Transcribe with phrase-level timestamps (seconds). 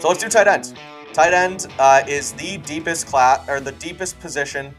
[0.00, 0.74] So let's do tight ends.
[1.12, 4.72] Tight end uh, is the deepest class or the deepest position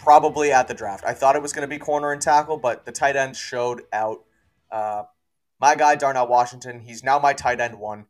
[0.00, 1.04] probably at the draft.
[1.06, 3.82] I thought it was going to be corner and tackle, but the tight end showed
[3.92, 4.24] out.
[4.70, 5.04] Uh,
[5.60, 8.06] my guy Darnell Washington, he's now my tight end one.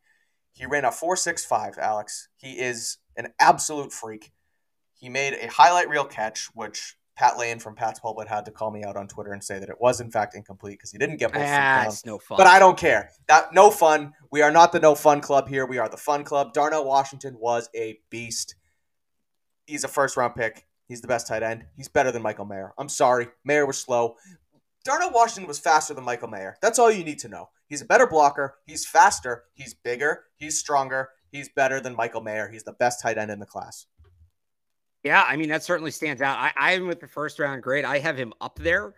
[0.51, 2.29] He ran a 4.65, Alex.
[2.35, 4.31] He is an absolute freak.
[4.93, 8.71] He made a highlight reel catch, which Pat Lane from Pat's Pulpit had to call
[8.71, 11.17] me out on Twitter and say that it was in fact incomplete because he didn't
[11.17, 12.37] get both Ah, it's no fun.
[12.37, 13.09] But I don't care.
[13.27, 14.13] That no fun.
[14.31, 15.65] We are not the no fun club here.
[15.65, 16.53] We are the fun club.
[16.53, 18.55] Darnell Washington was a beast.
[19.65, 20.67] He's a first round pick.
[20.87, 21.65] He's the best tight end.
[21.75, 22.73] He's better than Michael Mayer.
[22.77, 23.27] I'm sorry.
[23.43, 24.17] Mayer was slow.
[24.83, 26.57] Darnell Washington was faster than Michael Mayer.
[26.61, 27.49] That's all you need to know.
[27.67, 28.55] He's a better blocker.
[28.67, 29.45] He's faster.
[29.55, 30.25] He's bigger.
[30.35, 31.09] He's stronger.
[31.31, 32.49] He's better than Michael Mayer.
[32.49, 33.87] He's the best tight end in the class.
[35.05, 36.37] Yeah, I mean that certainly stands out.
[36.37, 37.85] I, I'm with the first round grade.
[37.85, 38.95] I have him up there.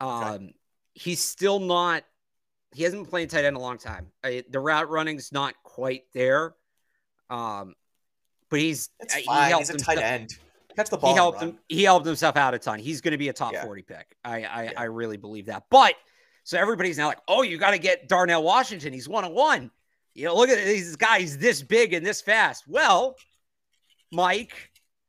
[0.00, 0.52] Um,
[0.94, 2.04] he's still not.
[2.72, 4.06] He hasn't been playing tight end a long time.
[4.22, 6.54] I, the route running's not quite there.
[7.28, 7.74] Um,
[8.50, 10.38] but he's uh, he helped He's a tight end.
[10.76, 11.10] Catch the ball.
[11.10, 11.58] He helped him.
[11.68, 12.78] He helped himself out a ton.
[12.78, 13.64] He's going to be a top Yeah.
[13.64, 14.16] forty pick.
[14.24, 14.72] I I, Yeah.
[14.76, 15.64] I really believe that.
[15.70, 15.94] But
[16.44, 18.92] so everybody's now like, oh, you got to get Darnell Washington.
[18.92, 19.70] He's one on one.
[20.14, 22.68] You know, look at these guys this big and this fast.
[22.68, 23.16] Well,
[24.12, 24.67] Mike,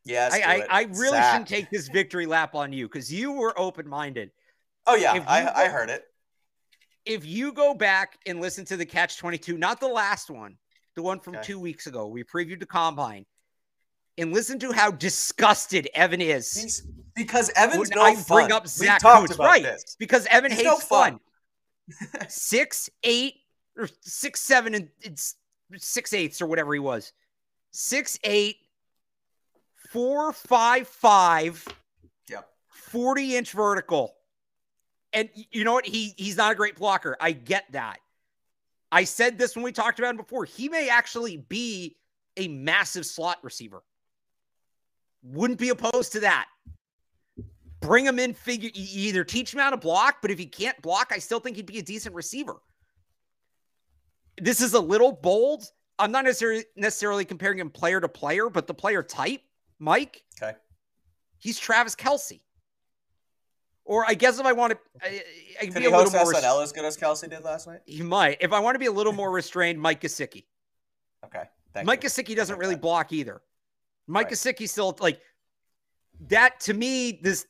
[0.09, 0.33] Yes.
[0.33, 0.65] I, I.
[0.69, 1.31] I really Zach.
[1.31, 4.31] shouldn't take this victory lap on you because you were open minded.
[4.87, 6.03] Oh yeah, if you I, I heard it.
[7.05, 10.57] If you go back and listen to the catch 22, not the last one,
[10.95, 11.43] the one from Okay.
[11.43, 13.25] two weeks ago, we previewed the combine,
[14.17, 16.53] and listen to how disgusted Evan is.
[16.53, 16.83] He's
[17.15, 18.37] because Evan's when no I fun.
[18.47, 19.61] bring up Zach about right?
[19.63, 19.95] this.
[19.99, 21.19] Because Evan He's hates no fun.
[22.01, 22.21] fun.
[22.29, 23.35] six, eight,
[23.77, 25.35] or six, seven, and it's
[25.77, 27.13] six eighths or whatever he was.
[27.71, 28.57] Six, eight,
[29.89, 31.65] four, five, five.
[32.29, 32.47] Yep.
[32.69, 34.15] 40 inch vertical.
[35.13, 35.85] And you know what?
[35.85, 37.17] He he's not a great blocker.
[37.19, 37.97] I get that.
[38.91, 40.45] I said this when we talked about him before.
[40.45, 41.97] He may actually be
[42.37, 43.81] a massive slot receiver.
[45.23, 46.47] Wouldn't be opposed to that.
[47.81, 51.11] Bring him in, figure either teach him how to block, but if he can't block,
[51.11, 52.57] I still think he'd be a decent receiver.
[54.39, 55.63] This is a little bold.
[55.97, 59.41] I'm not necessarily necessarily comparing him player to player, but the player type,
[59.79, 60.57] Mike, Okay.
[61.37, 62.41] he's Travis Kelce.
[63.85, 65.23] Or I guess if I want to, I,
[65.59, 66.31] I can Could be a little more.
[66.33, 67.79] SNL as good as Kelce did last night?
[67.85, 68.37] he might.
[68.39, 70.43] If I want to be a little more restrained, Mike Gesicki.
[71.25, 71.43] Okay.
[71.73, 72.09] Thank Mike you.
[72.09, 73.41] Gesicki doesn't really block either.
[74.07, 74.33] Mike Right.
[74.33, 75.19] Gesicki still like
[76.27, 77.19] that to me.
[77.23, 77.47] This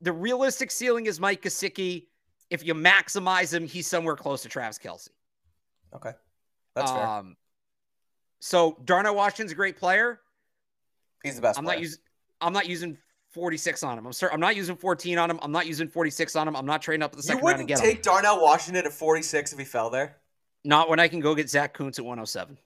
[0.00, 2.06] the realistic ceiling is Mike Gesicki.
[2.50, 5.08] If you maximize him, he's somewhere close to Travis Kelce.
[5.94, 6.12] Okay.
[6.74, 7.06] That's fair.
[7.06, 7.36] Um,
[8.40, 10.20] so Darnell Washington's a great player.
[11.22, 11.76] He's the best I'm player.
[11.76, 11.98] not using.
[12.40, 12.96] I'm not using
[13.32, 14.06] 46 on him.
[14.06, 14.32] I'm sorry.
[14.32, 15.38] I'm not using 14 on him.
[15.42, 16.56] I'm not using 46 on him.
[16.56, 17.84] I'm not trading up at the second round to wouldn't get him.
[17.94, 20.16] take Darnell Washington at 46 if he fell there?
[20.64, 22.56] Not when I can go get Zack Kuntz at 107.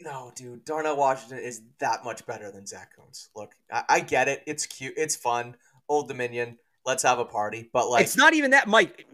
[0.00, 0.64] No, dude.
[0.64, 3.30] Darnell Washington is that much better than Zack Kuntz.
[3.34, 4.42] Look, I, I get it.
[4.46, 4.94] It's cute.
[4.96, 5.56] It's fun.
[5.88, 6.58] Old Dominion.
[6.86, 7.68] Let's have a party.
[7.72, 9.06] But like, it's not even that, Mike.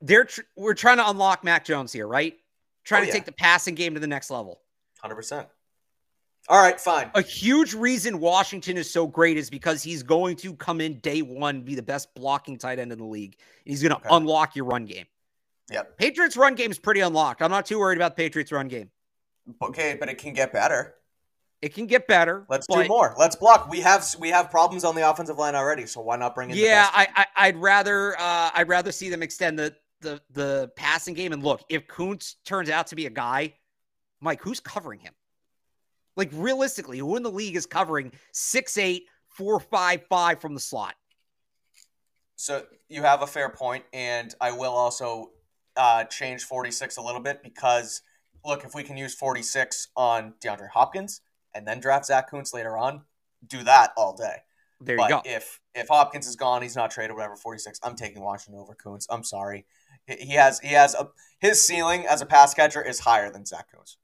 [0.00, 2.34] They're tr- we're trying to unlock Mac Jones here, right?
[2.84, 3.12] Trying Oh, to yeah.
[3.14, 4.60] take the passing game to the next level.
[5.04, 5.46] 100%.
[6.48, 7.10] All right, fine.
[7.14, 11.20] A huge reason Washington is so great is because he's going to come in day
[11.22, 13.36] one, be the best blocking tight end in the league.
[13.64, 14.08] He's going to Okay.
[14.12, 15.06] unlock your run game.
[15.72, 15.98] Yep.
[15.98, 17.42] Patriots run game is pretty unlocked.
[17.42, 18.90] I'm not too worried about the Patriots run game.
[19.62, 20.94] Okay, but it can get better.
[21.62, 22.46] It can get better.
[22.48, 23.14] Let's but- do more.
[23.18, 23.68] Let's block.
[23.70, 26.56] We have we have problems on the offensive line already, so why not bring in?
[26.56, 27.10] Yeah, the best?
[27.16, 31.32] I, I I'd rather uh, I'd rather see them extend the the the passing game.
[31.32, 33.54] And look, if Kuntz turns out to be a guy,
[34.20, 35.14] Mike, who's covering him?
[36.16, 40.60] Like realistically, who in the league is covering six eight four five five from the
[40.60, 40.94] slot?
[42.36, 45.30] So you have a fair point, and I will also
[45.76, 48.02] uh, change 46 a little bit because
[48.44, 51.20] look, if we can use 46 on DeAndre Hopkins
[51.54, 53.02] and then draft Zack Kuntz later on,
[53.46, 54.36] do that all day.
[54.80, 55.22] There but you go.
[55.24, 57.36] if if Hopkins is gone, he's not traded, whatever.
[57.36, 59.06] 46, I'm taking Washington over Kuntz.
[59.10, 59.64] I'm sorry.
[60.06, 61.08] He has he has a
[61.40, 63.96] his ceiling as a pass catcher is higher than Zack Kuntz,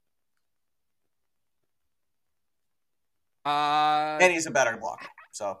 [3.45, 5.07] Uh, and he's a better blocker.
[5.31, 5.59] So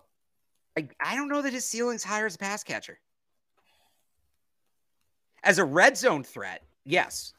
[0.77, 2.99] I, I don't know that his ceiling's higher as a pass catcher.
[5.43, 7.33] As a red zone threat, yes.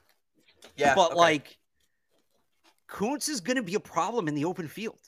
[0.77, 1.19] yeah, but okay.
[1.19, 1.59] like
[2.87, 5.01] Kuntz is going to be a problem in the open field.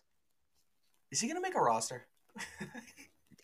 [1.11, 2.07] is he gonna make a roster?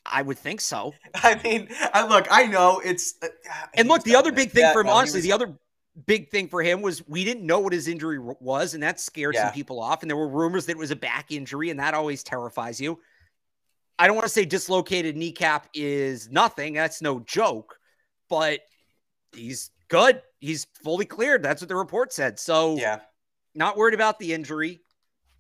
[0.06, 0.94] I would think so.
[1.14, 3.14] I mean, I look, I know it's.
[3.22, 3.28] Uh,
[3.74, 5.52] And look, the other big thing Yeah, for him, no, honestly, was- the other
[6.06, 9.34] big thing for him was we didn't know what his injury was, and that scared
[9.34, 9.44] Yeah.
[9.46, 10.02] some people off.
[10.02, 12.98] And there were rumors that it was a back injury, and that always terrifies you.
[13.98, 16.72] I don't want to say dislocated kneecap is nothing.
[16.74, 17.78] That's no joke,
[18.28, 18.60] but
[19.32, 20.22] he's good.
[20.40, 21.42] He's fully cleared.
[21.42, 22.38] That's what the report said.
[22.40, 23.00] So Yeah,
[23.54, 24.80] Not worried about the injury.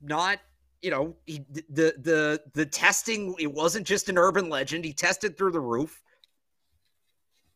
[0.02, 0.38] Not,
[0.82, 3.34] you know, he, the the the testing.
[3.38, 4.84] It wasn't just an urban legend.
[4.84, 6.02] He tested through the roof.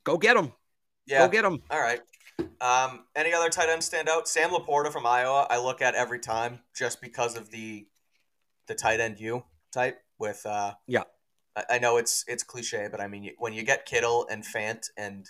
[0.04, 0.52] Go get him.
[1.06, 1.26] Yeah.
[1.26, 1.62] Go get him.
[1.70, 2.00] All right.
[2.60, 4.28] Um, any other tight end stand out?
[4.28, 5.46] Sam Laporta from Iowa.
[5.50, 7.86] I look at every time just because of the
[8.66, 10.44] the tight end you type with.
[10.44, 11.04] Uh, Yeah.
[11.54, 14.86] I, I know it's it's cliche, but I mean, when you get Kittle and Fant
[14.96, 15.26] and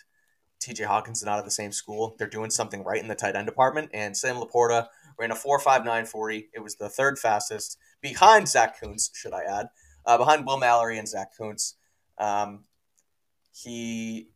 [0.61, 0.85] T.J.
[0.85, 3.91] Hockenson out of the same school, they're doing something right in the tight end department.
[3.93, 4.89] And Sam Laporta
[5.19, 6.49] ran a four five nine forty.
[6.55, 9.67] It was the third fastest behind Zack Kuntz, should I add,
[10.05, 11.75] uh, behind Will Mallory and Zack Kuntz.
[12.19, 12.65] Um,
[13.53, 14.31] he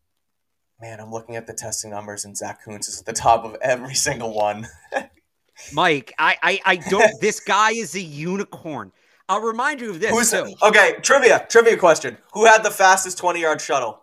[0.80, 3.56] Man, I'm looking at the testing numbers, and Zack Kuntz is at the top of
[3.60, 4.66] every single one.
[5.72, 7.20] Mike, I, I, I don't.
[7.20, 8.92] this guy is a unicorn.
[9.28, 10.10] I'll remind you of this.
[10.10, 10.54] Who's too.
[10.62, 10.94] okay?
[11.02, 14.02] Trivia, trivia question: Who had the fastest 20 yard shuttle?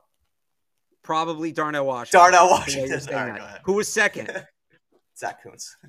[1.01, 2.19] Probably Darnell Washington.
[2.19, 3.01] Darnell Washington.
[3.13, 3.59] right.
[3.63, 4.45] Who was second?
[5.18, 5.75] Zack Kuntz.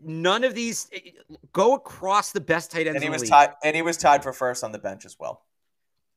[0.00, 1.10] None of these eh,
[1.52, 2.94] go across the best tight ends.
[2.94, 3.50] and he was tied.
[3.64, 5.42] And he was tied for first on the bench as well.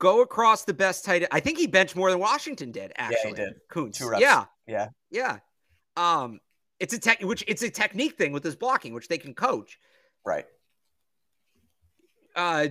[0.01, 1.21] Go across the best tight.
[1.21, 1.29] End.
[1.31, 2.91] I think he benched more than Washington did.
[2.95, 3.53] Actually, did.
[3.69, 3.99] Kuntz.
[3.99, 4.19] Two reps.
[4.19, 4.87] Yeah, Yeah.
[5.11, 5.37] yeah.
[5.95, 6.39] Um,
[6.79, 9.77] it's a tech, which it's a technique thing with his blocking, which they can coach.
[10.25, 10.47] Right.
[12.35, 12.69] Uh,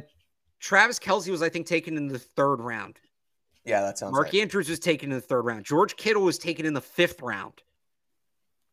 [0.58, 2.98] Travis Kelce was, I think, taken in the third round.
[3.64, 4.34] Yeah, that sounds Mark right.
[4.42, 5.64] Andrews was taken in the third round.
[5.64, 7.62] George Kittle was taken in the fifth round.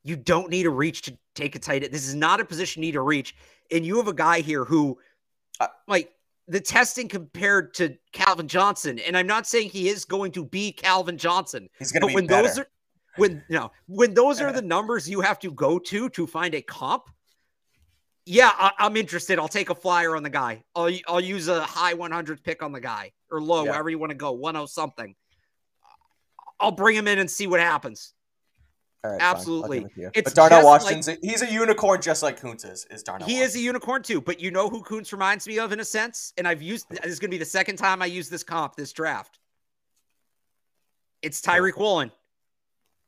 [0.03, 1.94] You don't need a reach to take a tight end.
[1.94, 3.36] This is not a position you need to reach.
[3.69, 4.98] And you have a guy here who,
[5.60, 6.12] Uh, like,
[6.48, 10.72] the testing compared to Calvin Johnson, and I'm not saying he is going to be
[10.72, 12.48] Calvin Johnson, He's gonna but be when better.
[12.48, 12.68] those are
[13.18, 16.62] when no when those are the numbers you have to go to to find a
[16.62, 17.04] comp,
[18.26, 19.40] yeah, I, I'm interested.
[19.40, 20.64] I'll take a flyer on the guy.
[20.76, 23.72] I'll I'll use a high 100 pick on the guy or low, Yeah.
[23.72, 25.16] wherever you want to go, 10 something.
[26.60, 28.14] I'll bring him in and see what happens.
[29.07, 29.80] All right, absolutely.
[29.80, 30.12] give it to you.
[30.13, 32.86] It's but Darnell just Washington's a, he's a unicorn just like Kuntz is.
[32.92, 33.27] Is Darnell?
[33.27, 35.86] He is a unicorn too, but you know who Kuntz reminds me of in a
[35.86, 36.33] sense?
[36.38, 38.75] And I've used this is going to be the second time I use this comp
[38.75, 39.39] this draft.
[41.21, 42.12] It's Tyreek Woolen.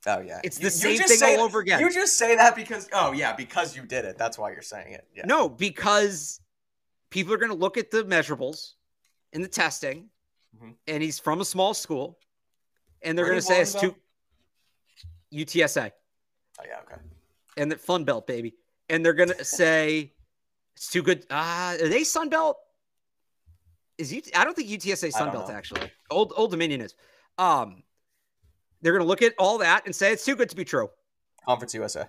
[0.08, 0.40] Oh yeah.
[0.44, 1.80] It's the You- you same just thing say all over again.
[1.82, 4.18] You just say that because oh yeah because you did it.
[4.18, 5.06] That's why you're saying it.
[5.16, 5.24] Yeah.
[5.26, 6.40] No, because
[7.10, 8.74] people are going to look at the measurables
[9.34, 10.10] and the testing,
[10.58, 10.76] Mhm.
[10.88, 12.18] and he's from a small school,
[13.02, 13.96] and they're Where going to say it's too
[15.34, 15.92] UTSA
[16.60, 16.80] Oh yeah.
[16.84, 17.02] Okay.
[17.58, 18.56] and the Fun Belt baby,
[18.90, 20.14] and they're going to say
[20.76, 21.26] it's too good.
[21.30, 22.58] Ah, are they Sun Belt?
[23.98, 24.22] Is you?
[24.36, 25.56] I don't think UTSA Sun Belt know.
[25.56, 25.92] actually.
[26.10, 26.96] Old Old Dominion is.
[27.38, 27.84] Um,
[28.82, 30.90] they're going to look at all that and say it's too good to be true.
[31.46, 32.08] Conference USA.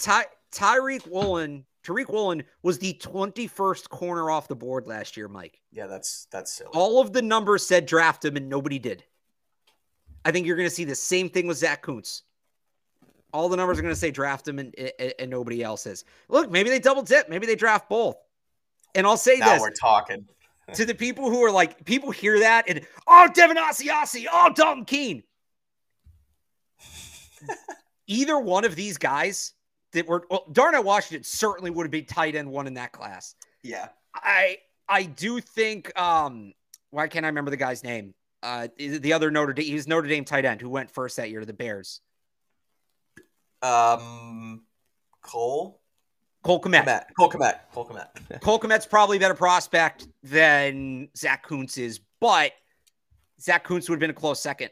[0.00, 5.60] Ty- Tyreek Woolen, Tariq Woolen was the 21st corner off the board last year, Mike.
[5.72, 6.70] Yeah, that's that's silly.
[6.74, 9.04] All of the numbers said draft him and nobody did.
[10.24, 12.22] I think you're going to see the same thing with Zack Kuntz.
[13.32, 16.04] All the numbers are going to say draft him and, and, and nobody else is.
[16.28, 17.28] Look, maybe they double dip.
[17.28, 18.16] Maybe they draft both.
[18.94, 20.26] And I'll say now this we're talking.
[20.74, 24.84] to the people who are like, people hear that and, oh, Devin Asiasi, oh, Dalton
[24.84, 25.22] Keene.
[28.06, 29.54] Either one of these guys
[29.92, 33.34] that were, well, Darnell Washington certainly would have been tight end one in that class.
[33.62, 33.88] Yeah.
[34.14, 34.58] I
[34.88, 36.52] I do think um
[36.90, 38.14] why can't I remember the guy's name?
[38.42, 41.40] Uh the other Notre Dame he's Notre Dame tight end who went first that year
[41.40, 42.00] to the Bears.
[43.62, 44.64] Um,
[45.22, 45.80] Cole.
[46.42, 46.84] Cole Kmet.
[46.84, 47.02] Kmet.
[47.18, 47.58] Cole Kmet.
[47.72, 48.40] Cole Kmet.
[48.40, 52.52] Cole Kmet's probably a better prospect than Zack Kuntz is, but
[53.40, 54.70] Zack Kuntz would have been a close second.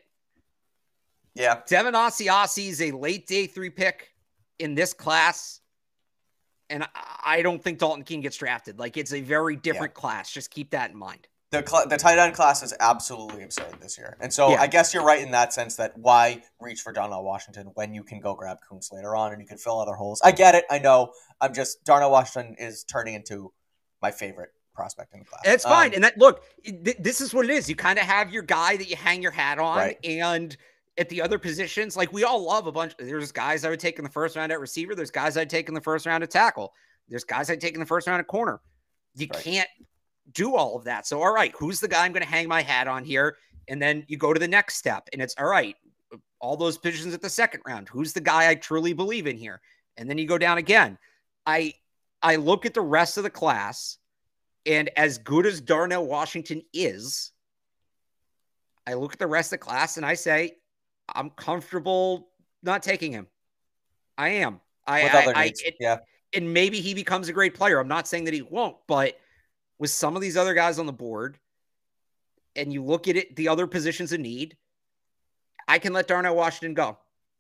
[1.35, 1.61] yeah.
[1.69, 4.13] Devin Asiasi is a late day three pick
[4.59, 5.61] in this class.
[6.69, 6.89] And I-
[7.23, 8.79] I don't think Dalton Keene gets drafted.
[8.79, 10.31] Like it's a very different class.
[10.33, 11.29] Just keep that in mind.
[11.51, 14.61] The cl- the tight end class is absolutely absurd this year, and so Yeah.
[14.63, 18.05] I guess you're right in that sense that why reach for Darnell Washington when you
[18.05, 20.21] can go grab Kuntz later on and you can fill other holes.
[20.25, 20.65] I get it.
[20.71, 21.13] I know.
[21.41, 23.53] I'm just Darnell Washington is turning into
[24.01, 25.43] my favorite prospect in the class.
[25.45, 25.89] It's fine.
[25.89, 27.69] Um, and that look, th- this is what it is.
[27.69, 29.99] You kind of have your guy that you hang your hat on, Right.
[30.05, 30.57] and
[30.99, 32.95] at the other positions, like we all love a bunch.
[32.97, 34.95] There's guys I would take in the first round at receiver.
[34.95, 36.73] There's guys I'd take in the first round at tackle.
[37.09, 38.61] There's guys I'd take in the first round at corner.
[39.17, 39.43] You Right.
[39.43, 39.69] can't
[40.33, 41.07] do all of that.
[41.07, 43.37] So, all right, who's the guy I'm going to hang my hat on here?
[43.69, 45.77] And then you go to the next step, and it's all right.
[46.41, 47.89] All those positions at the second round.
[47.89, 49.61] Who's the guy I truly believe in here?
[49.97, 50.99] And then you go down again.
[51.47, 51.75] I
[52.23, 53.99] I look at the rest of the class,
[54.67, 57.33] and as good as Darnell Washington is,
[58.87, 60.57] I look at the rest of the class and I say,
[61.15, 62.29] I'm comfortable
[62.63, 63.27] not taking him.
[64.19, 64.61] I am.
[64.87, 65.99] I, I, I- it- yeah.
[66.35, 67.79] and maybe he becomes a great player.
[67.79, 69.19] I'm not saying that he won't, but
[69.81, 71.39] with some of these other guys on the board,
[72.55, 74.57] and you look at it, the other positions in need,
[75.67, 76.99] I can let Darnell Washington go.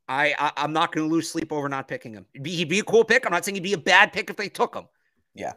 [0.08, 2.26] I, I am not going to lose sleep over not picking him.
[2.32, 3.26] He'd be, he'd be a cool pick.
[3.26, 4.88] I'm not saying he'd be a bad pick if they took him.
[5.34, 5.52] Yeah,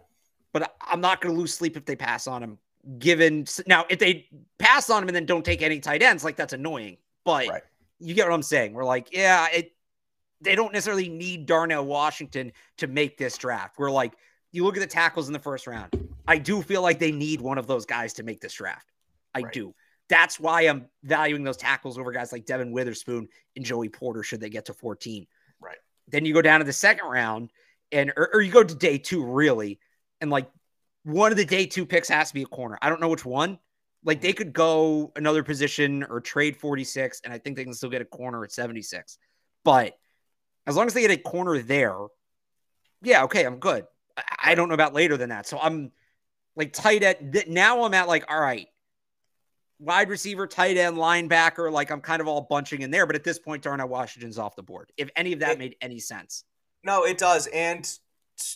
[0.51, 2.59] but I'm not going to lose sleep if they pass on him.
[2.99, 4.27] Given now, if they
[4.59, 6.97] pass on him and then don't take any tight ends, like that's annoying.
[7.23, 7.63] But right.
[7.99, 8.73] you get what I'm saying.
[8.73, 9.71] We're like, yeah, it.
[10.41, 13.79] They don't necessarily need Darnell Washington to make this draft.
[13.79, 14.13] We're like,
[14.51, 15.97] you look at the tackles in the first round.
[16.27, 18.89] I do feel like they need one of those guys to make this draft.
[19.36, 19.53] I right.
[19.53, 19.74] do.
[20.10, 24.39] That's why I'm valuing those tackles over guys like Devon Witherspoon and Joey Porter should
[24.39, 25.25] they get to 14.
[25.60, 25.77] Right.
[26.08, 27.50] Then you go down to the second round
[27.92, 29.80] and or, or you go to day two, really,
[30.20, 30.50] and like
[31.03, 32.77] one of the day two picks has to be a corner.
[32.82, 33.60] I don't know which one.
[34.03, 34.24] Like mm-hmm.
[34.24, 38.01] they could go another position or trade 46, and I think they can still get
[38.01, 39.18] a corner at 76.
[39.63, 39.98] But
[40.68, 41.98] as long as they get a corner there,
[43.01, 43.86] yeah, okay, I'm good.
[44.44, 45.48] I don't know about later than that.
[45.48, 45.92] So I'm
[46.55, 47.43] like tight end.
[47.48, 48.67] Now I'm at like, all right,
[49.79, 51.72] wide receiver, tight end, linebacker.
[51.72, 53.05] Like I'm kind of all bunching in there.
[53.05, 54.91] But at this point, Darnell Washington's off the board.
[54.98, 56.43] If any of that it, made any sense.
[56.83, 57.48] No, it does.
[57.48, 57.89] And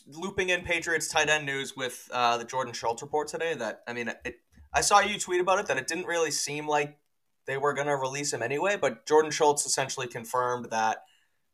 [0.08, 3.54] looping in Patriots tight end news with uh, the Jordan Schultz report today.
[3.56, 4.36] That I mean, it,
[4.74, 6.98] I saw you tweet about it that it didn't really seem like
[7.46, 8.78] they were going to release him anyway.
[8.80, 11.04] But Jordan Schultz essentially confirmed that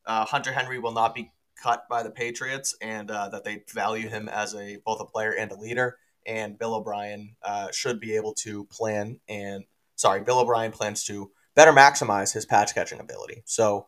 [0.06, 1.32] uh, Hunter Henry will not be
[1.62, 5.32] cut by the Patriots and uh, that they value him as a both a player
[5.32, 5.98] and a leader.
[6.26, 9.64] And Bill O'Brien uh, should be able to plan and
[9.96, 13.44] sorry, Bill O'Brien plans to better maximize his patch catching ability.
[13.46, 13.88] So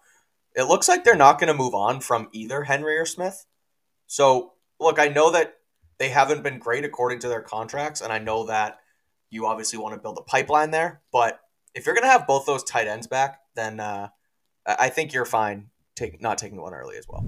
[0.56, 3.46] it looks like they're not going to move on from either Henry or Smith.
[4.08, 5.56] So look, I know that
[5.98, 8.80] they haven't been great according to their contracts, and I know that
[9.30, 11.02] you obviously want to build a pipeline there.
[11.12, 11.40] But
[11.74, 14.10] if you're going to have both those tight ends back, then uh,
[14.66, 17.26] I think you're fine take, not taking one early as well.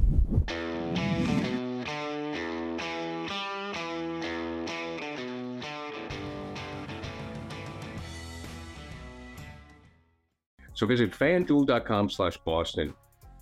[10.77, 12.93] So visit fanduel.com slash Boston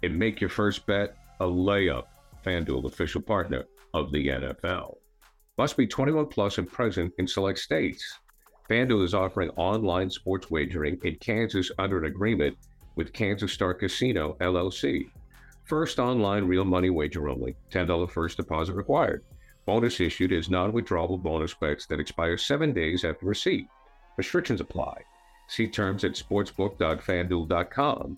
[0.03, 2.05] and make your first bet a layup.
[2.45, 4.95] FanDuel, official partner of the NFL.
[5.57, 8.19] Must be 21 plus and present in select states.
[8.69, 12.55] FanDuel is offering online sports wagering in Kansas under an agreement
[12.95, 15.09] with Kansas Star Casino, LLC.
[15.65, 19.25] First online real money wager only, $10 first deposit required.
[19.65, 23.67] Bonus issued is non withdrawable bonus bets that expire seven days after receipt.
[24.15, 25.01] Restrictions apply.
[25.47, 28.17] See terms at sportsbook.fanduel.com.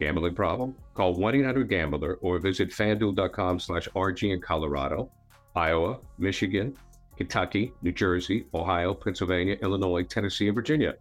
[0.00, 0.74] Gambling problem?
[0.94, 5.10] Call 1-800-GAMBLER or visit fanduel.com slash RG in Colorado,
[5.54, 6.74] Iowa, Michigan,
[7.16, 10.94] Kentucky, New Jersey, Ohio, Pennsylvania, Illinois, Tennessee, and Virginia.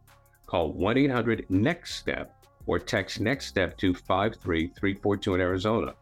[0.46, 2.30] Call 1-800-NEXT-STEP
[2.68, 5.94] or text NEXT STEP to 53342 in Arizona,